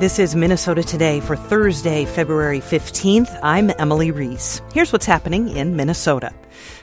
This 0.00 0.18
is 0.18 0.34
Minnesota 0.34 0.82
Today 0.82 1.20
for 1.20 1.36
Thursday, 1.36 2.06
February 2.06 2.60
15th. 2.60 3.38
I'm 3.42 3.70
Emily 3.78 4.10
Reese. 4.10 4.62
Here's 4.72 4.94
what's 4.94 5.04
happening 5.04 5.50
in 5.50 5.76
Minnesota. 5.76 6.32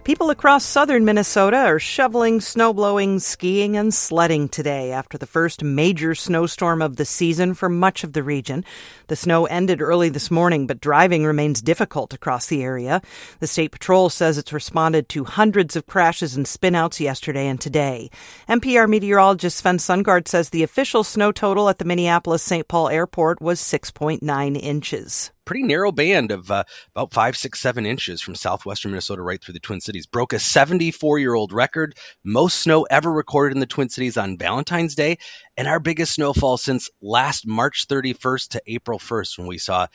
People 0.04 0.30
across 0.30 0.64
southern 0.64 1.04
Minnesota 1.04 1.58
are 1.58 1.80
shoveling, 1.80 2.40
snowblowing, 2.40 3.20
skiing, 3.20 3.76
and 3.76 3.94
sledding 3.94 4.48
today 4.48 4.91
after 4.91 5.18
the 5.18 5.26
first 5.26 5.64
major 5.64 6.16
snowstorm 6.16 6.82
of 6.82 6.95
the 6.95 7.05
season 7.05 7.54
for 7.54 7.70
much 7.70 8.04
of 8.04 8.14
the 8.14 8.23
region. 8.23 8.64
The 9.08 9.16
snow 9.16 9.45
ended 9.48 9.81
early 9.81 10.09
this 10.09 10.31
morning, 10.31 10.66
but 10.68 10.80
driving 10.80 11.26
remains 11.26 11.62
difficult 11.62 12.13
across 12.13 12.48
the 12.48 12.63
area. 12.63 13.02
The 13.40 13.48
State 13.48 13.72
Patrol 13.72 14.09
says 14.09 14.38
it's 14.38 14.54
responded 14.54 15.09
to 15.09 15.26
hundreds 15.26 15.76
of 15.76 15.88
crashes 15.88 16.36
and 16.36 16.45
spinouts 16.45 16.99
yesterday 16.99 17.48
and 17.48 17.59
today. 17.59 18.09
MPR 18.48 18.88
meteorologist 18.88 19.58
Sven 19.58 19.77
Sundgaard 19.77 20.27
says 20.27 20.49
the 20.49 20.63
official 20.63 21.04
snow 21.04 21.31
total 21.31 21.68
at 21.68 21.80
the 21.80 21.86
Minneapolis 21.86 22.44
St. 22.44 22.68
Paul 22.68 22.90
airport 22.90 23.06
was 23.39 23.59
6.9 23.61 24.57
inches 24.61 25.31
pretty 25.47 25.63
narrow 25.63 25.93
band 25.93 26.29
of 26.29 26.52
uh, 26.52 26.66
about 26.93 27.13
five, 27.13 27.35
six, 27.35 27.59
seven 27.59 27.85
inches 27.85 28.21
from 28.21 28.35
southwestern 28.35 28.91
Minnesota 28.91 29.21
right 29.21 29.41
through 29.41 29.53
the 29.53 29.59
Twin 29.61 29.80
Cities. 29.80 30.05
Broke 30.05 30.33
a 30.33 30.39
74 30.39 31.17
year 31.20 31.33
old 31.33 31.53
record, 31.53 31.95
most 32.23 32.59
snow 32.59 32.83
ever 32.91 33.11
recorded 33.11 33.55
in 33.55 33.61
the 33.61 33.66
Twin 33.66 33.89
Cities 33.89 34.17
on 34.17 34.38
Valentine's 34.38 34.93
Day, 34.93 35.17
and 35.55 35.67
our 35.67 35.80
biggest 35.80 36.13
snowfall 36.13 36.57
since 36.57 36.89
last 37.02 37.47
March 37.47 37.88
31st 37.88 38.49
to 38.49 38.61
April 38.67 38.99
1st 38.99 39.38
when 39.39 39.47
we 39.47 39.58
saw 39.58 39.88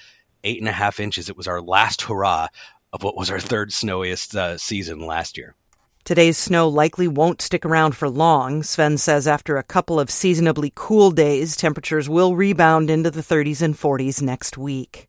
eight 0.42 0.58
and 0.58 0.68
a 0.68 0.72
half 0.72 0.98
inches. 0.98 1.28
It 1.28 1.36
was 1.36 1.46
our 1.46 1.60
last 1.60 2.02
hurrah 2.02 2.48
of 2.92 3.02
what 3.02 3.16
was 3.16 3.30
our 3.30 3.40
third 3.40 3.72
snowiest 3.72 4.34
uh, 4.34 4.56
season 4.56 5.00
last 5.00 5.36
year. 5.36 5.54
Today's 6.04 6.36
snow 6.36 6.68
likely 6.68 7.06
won't 7.06 7.40
stick 7.40 7.64
around 7.64 7.94
for 7.94 8.08
long. 8.08 8.64
Sven 8.64 8.98
says 8.98 9.28
after 9.28 9.56
a 9.56 9.62
couple 9.62 10.00
of 10.00 10.10
seasonably 10.10 10.72
cool 10.74 11.12
days, 11.12 11.54
temperatures 11.54 12.08
will 12.08 12.34
rebound 12.34 12.90
into 12.90 13.08
the 13.08 13.20
30s 13.20 13.62
and 13.62 13.76
40s 13.76 14.20
next 14.20 14.58
week. 14.58 15.08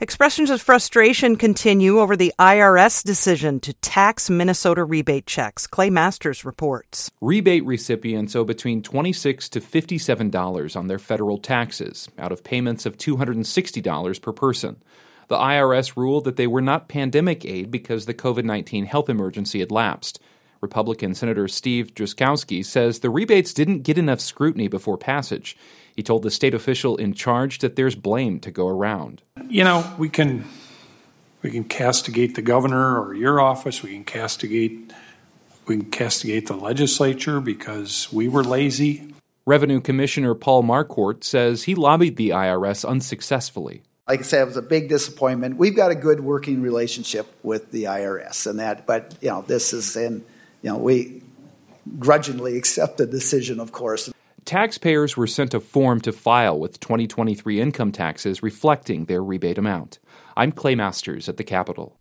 Expressions 0.00 0.50
of 0.50 0.60
frustration 0.60 1.36
continue 1.36 2.00
over 2.00 2.16
the 2.16 2.32
IRS 2.40 3.04
decision 3.04 3.60
to 3.60 3.72
tax 3.74 4.28
Minnesota 4.28 4.82
rebate 4.82 5.26
checks. 5.26 5.68
Clay 5.68 5.90
Masters 5.90 6.44
reports. 6.44 7.08
Rebate 7.20 7.64
recipients 7.64 8.34
owe 8.34 8.42
between 8.42 8.82
26 8.82 9.48
to 9.50 9.60
$57 9.60 10.76
on 10.76 10.88
their 10.88 10.98
federal 10.98 11.38
taxes 11.38 12.08
out 12.18 12.32
of 12.32 12.42
payments 12.42 12.84
of 12.84 12.96
$260 12.96 14.20
per 14.20 14.32
person. 14.32 14.82
The 15.28 15.38
IRS 15.38 15.96
ruled 15.96 16.24
that 16.24 16.34
they 16.34 16.48
were 16.48 16.60
not 16.60 16.88
pandemic 16.88 17.44
aid 17.44 17.70
because 17.70 18.06
the 18.06 18.12
COVID 18.12 18.44
19 18.44 18.86
health 18.86 19.08
emergency 19.08 19.60
had 19.60 19.70
lapsed. 19.70 20.20
Republican 20.62 21.12
Senator 21.12 21.48
Steve 21.48 21.92
Drazkowski 21.92 22.64
says 22.64 23.00
the 23.00 23.10
rebates 23.10 23.52
didn't 23.52 23.82
get 23.82 23.98
enough 23.98 24.20
scrutiny 24.20 24.68
before 24.68 24.96
passage. 24.96 25.56
He 25.96 26.04
told 26.04 26.22
the 26.22 26.30
state 26.30 26.54
official 26.54 26.96
in 26.96 27.14
charge 27.14 27.58
that 27.58 27.74
there's 27.74 27.96
blame 27.96 28.38
to 28.40 28.50
go 28.52 28.68
around. 28.68 29.22
You 29.48 29.64
know, 29.64 29.92
we 29.98 30.08
can 30.08 30.44
we 31.42 31.50
can 31.50 31.64
castigate 31.64 32.36
the 32.36 32.42
governor 32.42 33.02
or 33.02 33.12
your 33.14 33.40
office, 33.40 33.82
we 33.82 33.90
can 33.92 34.04
castigate 34.04 34.92
we 35.66 35.78
can 35.78 35.90
castigate 35.90 36.46
the 36.46 36.56
legislature 36.56 37.40
because 37.40 38.12
we 38.12 38.28
were 38.28 38.44
lazy. 38.44 39.12
Revenue 39.44 39.80
Commissioner 39.80 40.34
Paul 40.34 40.62
Marquart 40.62 41.24
says 41.24 41.64
he 41.64 41.74
lobbied 41.74 42.16
the 42.16 42.30
IRS 42.30 42.88
unsuccessfully. 42.88 43.82
Like 44.08 44.20
I 44.20 44.22
said, 44.22 44.42
it 44.42 44.46
was 44.46 44.56
a 44.56 44.62
big 44.62 44.88
disappointment. 44.88 45.56
We've 45.56 45.74
got 45.74 45.90
a 45.90 45.94
good 45.96 46.20
working 46.20 46.62
relationship 46.62 47.26
with 47.42 47.72
the 47.72 47.84
IRS 47.84 48.46
and 48.46 48.60
that, 48.60 48.86
but 48.86 49.16
you 49.20 49.30
know, 49.30 49.42
this 49.42 49.72
is 49.72 49.96
in 49.96 50.24
you 50.62 50.70
know, 50.70 50.78
we 50.78 51.22
grudgingly 51.98 52.56
accept 52.56 52.96
the 52.96 53.06
decision, 53.06 53.60
of 53.60 53.72
course. 53.72 54.10
Taxpayers 54.44 55.16
were 55.16 55.26
sent 55.26 55.54
a 55.54 55.60
form 55.60 56.00
to 56.00 56.12
file 56.12 56.58
with 56.58 56.80
2023 56.80 57.60
income 57.60 57.92
taxes 57.92 58.42
reflecting 58.42 59.04
their 59.04 59.22
rebate 59.22 59.58
amount. 59.58 59.98
I'm 60.36 60.50
Clay 60.52 60.74
Masters 60.74 61.28
at 61.28 61.36
the 61.36 61.44
Capitol. 61.44 61.96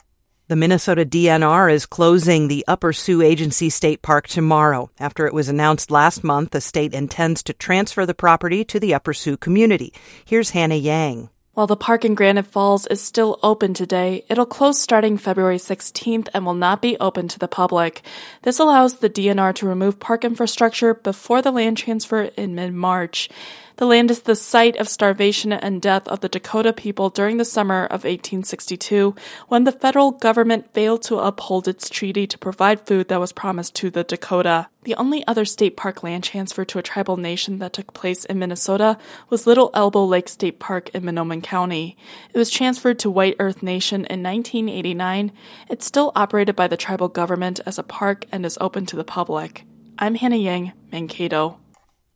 The 0.48 0.56
Minnesota 0.56 1.06
DNR 1.06 1.72
is 1.72 1.86
closing 1.86 2.48
the 2.48 2.66
Upper 2.68 2.94
Sioux 2.94 3.22
Agency 3.22 3.70
State 3.70 4.02
Park 4.02 4.28
tomorrow. 4.28 4.90
After 5.00 5.26
it 5.26 5.34
was 5.34 5.50
announced 5.50 5.92
last 5.92 6.24
month, 6.24 6.52
the 6.52 6.62
state 6.62 6.94
intends 6.94 7.42
to 7.44 7.54
transfer 7.54 8.06
the 8.06 8.14
property 8.14 8.66
to 8.66 8.80
the 8.80 8.94
Upper 8.94 9.14
Sioux 9.14 9.38
community. 9.38 9.94
Here's 10.26 10.50
Hannah 10.50 10.76
Yang. 10.76 11.30
While 11.62 11.68
the 11.68 11.76
park 11.76 12.06
in 12.06 12.16
Granite 12.16 12.48
Falls 12.48 12.88
is 12.88 13.02
still 13.02 13.40
open 13.44 13.76
today, 13.76 14.26
it'll 14.28 14.48
close 14.48 14.82
starting 14.82 15.20
February 15.20 15.60
16th 15.60 16.28
and 16.34 16.44
will 16.44 16.56
not 16.56 16.82
be 16.82 16.98
open 16.98 17.28
to 17.28 17.38
the 17.38 17.48
public. 17.48 18.02
This 18.42 18.58
allows 18.58 18.98
the 18.98 19.12
DNR 19.12 19.54
to 19.54 19.68
remove 19.68 20.00
park 20.00 20.26
infrastructure 20.26 20.96
before 20.96 21.44
the 21.44 21.52
land 21.52 21.78
transfer 21.78 22.24
in 22.36 22.56
mid-March. 22.56 23.30
The 23.76 23.86
land 23.86 24.10
is 24.10 24.24
the 24.24 24.36
site 24.36 24.76
of 24.78 24.90
starvation 24.90 25.54
and 25.54 25.80
death 25.80 26.08
of 26.08 26.22
the 26.22 26.30
Dakota 26.30 26.74
people 26.74 27.12
during 27.12 27.38
the 27.38 27.46
summer 27.46 27.84
of 27.84 28.06
1862, 28.06 29.16
when 29.48 29.64
the 29.64 29.72
federal 29.72 30.10
government 30.10 30.74
failed 30.74 31.04
to 31.04 31.20
uphold 31.20 31.68
its 31.68 31.92
treaty 31.92 32.26
to 32.26 32.40
provide 32.40 32.88
food 32.88 33.08
that 33.10 33.20
was 33.20 33.32
promised 33.32 33.76
to 33.76 33.92
the 33.92 34.04
Dakota. 34.04 34.68
The 34.84 34.96
only 34.96 35.25
other 35.28 35.46
state 35.46 35.78
park 35.78 36.02
land 36.02 36.24
transfer 36.24 36.66
to 36.66 36.80
a 36.80 36.81
tribal 36.84 37.16
nation 37.16 37.59
that 37.59 37.72
took 37.72 37.94
place 37.94 38.25
in 38.25 38.40
Minnesota 38.40 38.97
was 39.30 39.46
Little 39.46 39.69
Elbow 39.75 40.03
Lake 40.03 40.28
State 40.28 40.58
Park 40.58 40.90
in 40.90 41.03
Mahnomen 41.03 41.44
County. 41.44 41.96
It 42.34 42.38
was 42.40 42.50
transferred 42.50 42.97
to 43.00 43.12
White 43.12 43.36
Earth 43.38 43.62
Nation 43.62 44.06
in 44.06 44.24
1989. 44.24 45.34
It's 45.70 45.86
still 45.86 46.12
operated 46.16 46.56
by 46.56 46.68
the 46.68 46.78
tribal 46.78 47.09
government 47.09 47.59
as 47.68 47.78
a 47.78 47.84
park 47.84 48.25
and 48.31 48.44
is 48.44 48.58
open 48.59 48.88
to 48.88 48.96
the 48.96 49.03
public. 49.03 49.66
I'm 50.00 50.16
Hannah 50.16 50.38
Yang, 50.38 50.74
Mankato. 50.91 51.61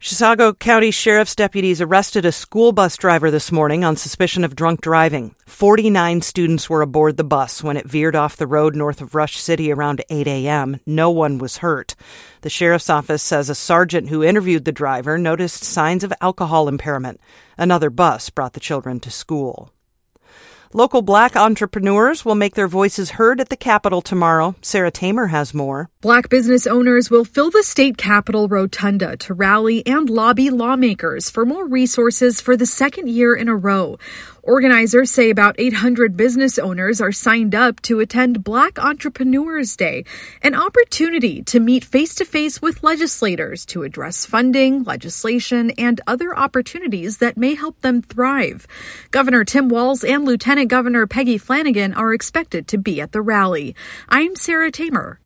Chisago 0.05 0.53
County 0.53 0.91
Sheriff's 0.91 1.33
deputies 1.33 1.81
arrested 1.81 2.25
a 2.25 2.31
school 2.31 2.71
bus 2.71 2.95
driver 2.95 3.31
this 3.31 3.51
morning 3.51 3.83
on 3.83 3.95
suspicion 3.95 4.43
of 4.43 4.55
drunk 4.55 4.81
driving. 4.81 5.33
49 5.47 6.21
students 6.21 6.69
were 6.69 6.83
aboard 6.83 7.17
the 7.17 7.23
bus 7.23 7.63
when 7.63 7.75
it 7.75 7.87
veered 7.87 8.15
off 8.15 8.37
the 8.37 8.45
road 8.45 8.75
north 8.75 9.01
of 9.01 9.15
Rush 9.15 9.39
City 9.39 9.71
around 9.71 10.03
8 10.11 10.27
a.m. 10.27 10.79
No 10.85 11.09
one 11.09 11.39
was 11.39 11.57
hurt. 11.57 11.95
The 12.41 12.51
sheriff's 12.51 12.87
office 12.87 13.23
says 13.23 13.49
a 13.49 13.55
sergeant 13.55 14.09
who 14.09 14.23
interviewed 14.23 14.65
the 14.65 14.71
driver 14.71 15.17
noticed 15.17 15.63
signs 15.63 16.03
of 16.03 16.13
alcohol 16.21 16.67
impairment. 16.67 17.19
Another 17.57 17.89
bus 17.89 18.29
brought 18.29 18.53
the 18.53 18.59
children 18.59 18.99
to 18.99 19.09
school. 19.09 19.71
Local 20.75 21.01
black 21.01 21.37
entrepreneurs 21.37 22.25
will 22.25 22.35
make 22.35 22.55
their 22.55 22.67
voices 22.67 23.11
heard 23.11 23.39
at 23.39 23.47
the 23.47 23.55
Capitol 23.55 24.01
tomorrow. 24.01 24.55
Sarah 24.61 24.91
Thamer 24.91 25.27
has 25.27 25.53
more. 25.53 25.89
Black 26.01 26.27
business 26.27 26.67
owners 26.67 27.09
will 27.09 27.23
fill 27.23 27.49
the 27.49 27.63
state 27.63 27.97
capitol 27.97 28.49
rotunda 28.49 29.15
to 29.19 29.33
rally 29.33 29.87
and 29.87 30.09
lobby 30.09 30.49
lawmakers 30.49 31.29
for 31.29 31.45
more 31.45 31.65
resources 31.65 32.41
for 32.41 32.57
the 32.57 32.65
second 32.65 33.07
year 33.07 33.33
in 33.33 33.47
a 33.47 33.55
row. 33.55 33.97
Organizers 34.45 35.09
say 35.09 35.31
about 35.31 35.55
800 35.57 36.15
business 36.15 36.59
owners 36.59 37.01
are 37.01 37.11
signed 37.11 37.55
up 37.55 37.81
to 37.81 37.99
attend 37.99 38.43
Black 38.43 38.77
Entrepreneurs 38.77 39.75
Day, 39.75 40.05
an 40.43 40.53
opportunity 40.53 41.41
to 41.45 41.59
meet 41.59 41.83
face 41.83 42.13
to 42.13 42.25
face 42.25 42.61
with 42.61 42.83
legislators 42.83 43.65
to 43.65 43.81
address 43.81 44.27
funding, 44.27 44.83
legislation, 44.83 45.71
and 45.79 45.99
other 46.05 46.37
opportunities 46.37 47.17
that 47.17 47.37
may 47.37 47.55
help 47.55 47.81
them 47.81 48.03
thrive. 48.03 48.67
Governor 49.09 49.45
Tim 49.45 49.67
Walz 49.67 50.03
and 50.03 50.25
Lieutenant 50.25 50.69
Governor 50.69 51.07
Peggy 51.07 51.39
Flanagan 51.39 51.95
are 51.95 52.13
expected 52.13 52.67
to 52.67 52.77
be 52.77 53.01
at 53.01 53.13
the 53.13 53.23
rally. 53.23 53.75
I'm 54.09 54.35
Sarah 54.35 54.71
Thamer. 54.71 55.17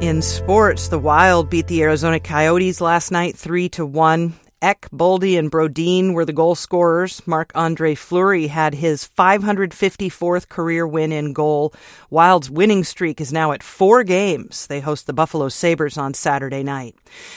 In 0.00 0.22
sports, 0.22 0.86
the 0.86 1.00
Wild 1.00 1.50
beat 1.50 1.66
the 1.66 1.82
Arizona 1.82 2.20
Coyotes 2.20 2.80
last 2.80 3.10
night 3.10 3.36
3 3.36 3.70
to 3.70 3.84
1. 3.84 4.34
Ek, 4.64 4.88
Boldy, 4.90 5.38
and 5.38 5.50
Brodin 5.50 6.14
were 6.14 6.24
the 6.24 6.32
goal 6.32 6.54
scorers. 6.54 7.20
Marc 7.26 7.52
Andre 7.54 7.94
Fleury 7.94 8.46
had 8.46 8.72
his 8.72 9.06
554th 9.06 10.48
career 10.48 10.86
win 10.86 11.12
in 11.12 11.34
goal. 11.34 11.74
Wild's 12.08 12.48
winning 12.48 12.82
streak 12.82 13.20
is 13.20 13.30
now 13.30 13.52
at 13.52 13.62
four 13.62 14.04
games. 14.04 14.66
They 14.66 14.80
host 14.80 15.06
the 15.06 15.12
Buffalo 15.12 15.50
Sabres 15.50 15.98
on 15.98 16.14
Saturday 16.14 16.62
night. 16.62 16.94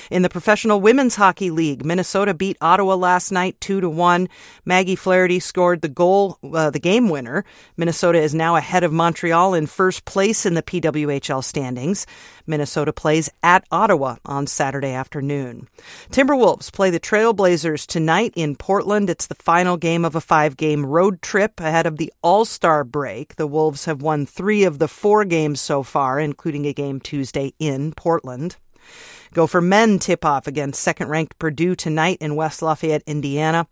In 0.09 0.21
the 0.21 0.29
Professional 0.29 0.79
Women's 0.79 1.15
Hockey 1.15 1.51
League, 1.51 1.83
Minnesota 1.83 2.33
beat 2.33 2.56
Ottawa 2.62 2.95
last 2.95 3.30
night 3.30 3.59
2 3.59 3.81
to 3.81 3.89
1. 3.89 4.30
Maggie 4.63 4.95
Flaherty 4.95 5.41
scored 5.41 5.81
the 5.81 5.89
goal, 5.89 6.38
uh, 6.53 6.69
the 6.69 6.80
game 6.80 7.09
winner. 7.09 7.44
Minnesota 7.75 8.21
is 8.21 8.33
now 8.33 8.56
ahead 8.56 8.85
of 8.85 8.94
Montreal 8.94 9.53
in 9.53 9.68
first 9.68 10.06
place 10.06 10.45
in 10.45 10.53
the 10.53 10.63
PWHL 10.63 11.44
standings. 11.44 12.07
Minnesota 12.47 12.94
plays 12.94 13.30
at 13.44 13.65
Ottawa 13.69 14.15
on 14.23 14.47
Saturday 14.47 14.94
afternoon. 14.94 15.68
Timberwolves 16.09 16.71
play 16.71 16.89
the 16.89 17.00
Trailblazers 17.18 17.88
tonight 17.88 18.31
in 18.36 18.56
Portland. 18.56 19.10
It's 19.10 19.25
the 19.25 19.34
final 19.34 19.75
game 19.75 20.06
of 20.06 20.14
a 20.14 20.22
five 20.22 20.56
game 20.56 20.86
road 20.86 21.19
trip 21.24 21.60
ahead 21.60 21.88
of 21.88 21.98
the 21.98 22.14
All 22.22 22.46
Star 22.46 22.84
break. 22.84 23.38
The 23.38 23.48
Wolves 23.48 23.86
have 23.86 24.04
won 24.04 24.28
three 24.28 24.64
of 24.66 24.78
the 24.78 24.88
four 24.88 25.25
games 25.25 25.60
so 25.60 25.81
far, 25.81 26.19
including 26.19 26.68
a 26.68 26.74
game 26.74 27.00
Tuesday 27.00 27.56
in 27.58 27.94
Portland. 27.94 28.58
Gopher 29.34 29.62
men 29.62 29.98
tip 29.98 30.24
off 30.24 30.46
against 30.46 30.84
second 30.84 31.10
ranked 31.10 31.40
Purdue 31.40 31.74
tonight 31.74 32.19
in 32.22 32.36
West 32.36 32.62
Lafayette, 32.62 33.02
Indiana. 33.08 33.66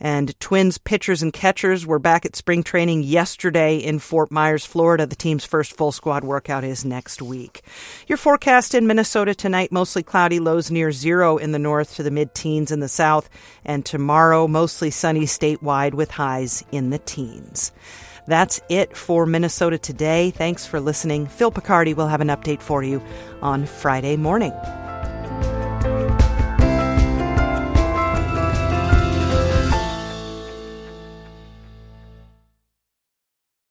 And 0.00 0.38
Twins 0.40 0.78
pitchers 0.78 1.22
and 1.22 1.32
catchers 1.32 1.86
were 1.86 1.98
back 1.98 2.24
at 2.24 2.34
spring 2.34 2.62
training 2.62 3.02
yesterday 3.02 3.76
in 3.76 3.98
Fort 3.98 4.30
Myers, 4.30 4.64
Florida. 4.64 5.06
The 5.06 5.14
team's 5.14 5.44
first 5.44 5.76
full 5.76 5.92
squad 5.92 6.24
workout 6.24 6.64
is 6.64 6.84
next 6.84 7.20
week. 7.20 7.62
Your 8.08 8.16
forecast 8.16 8.74
in 8.74 8.86
Minnesota 8.86 9.34
tonight 9.34 9.70
mostly 9.70 10.02
cloudy, 10.02 10.40
lows 10.40 10.70
near 10.70 10.90
zero 10.90 11.36
in 11.36 11.52
the 11.52 11.58
north 11.58 11.96
to 11.96 12.02
the 12.02 12.10
mid 12.10 12.34
teens 12.34 12.70
in 12.70 12.80
the 12.80 12.88
south. 12.88 13.28
And 13.64 13.84
tomorrow, 13.84 14.48
mostly 14.48 14.90
sunny 14.90 15.22
statewide 15.22 15.94
with 15.94 16.10
highs 16.10 16.64
in 16.72 16.90
the 16.90 16.98
teens. 16.98 17.72
That's 18.26 18.60
it 18.68 18.96
for 18.96 19.26
Minnesota 19.26 19.78
today. 19.78 20.30
Thanks 20.30 20.66
for 20.66 20.80
listening. 20.80 21.26
Phil 21.26 21.50
Picardi 21.50 21.94
will 21.94 22.08
have 22.08 22.20
an 22.20 22.28
update 22.28 22.62
for 22.62 22.82
you 22.82 23.02
on 23.42 23.66
Friday 23.66 24.16
morning. 24.16 24.52